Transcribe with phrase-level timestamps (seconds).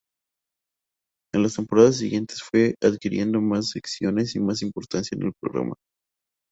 [1.35, 5.75] En las temporadas siguientes, fue adquiriendo más secciones y más importancia en el programa.